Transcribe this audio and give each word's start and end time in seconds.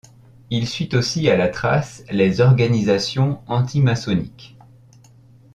Il 0.49 0.67
suit 0.67 0.89
aussi 0.95 1.29
à 1.29 1.37
la 1.37 1.47
trace 1.47 2.03
les 2.09 2.41
organisations 2.41 3.39
antimaçonniques. 3.45 4.57